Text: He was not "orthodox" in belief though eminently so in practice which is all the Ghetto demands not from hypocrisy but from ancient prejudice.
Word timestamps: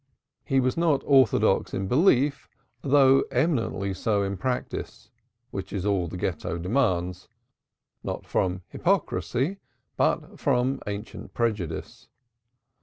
He 0.43 0.59
was 0.59 0.77
not 0.77 1.03
"orthodox" 1.05 1.75
in 1.75 1.87
belief 1.87 2.49
though 2.81 3.21
eminently 3.29 3.93
so 3.93 4.23
in 4.23 4.35
practice 4.35 5.11
which 5.51 5.71
is 5.71 5.85
all 5.85 6.07
the 6.07 6.17
Ghetto 6.17 6.57
demands 6.57 7.27
not 8.03 8.25
from 8.25 8.63
hypocrisy 8.69 9.59
but 9.97 10.39
from 10.39 10.79
ancient 10.87 11.35
prejudice. 11.35 12.07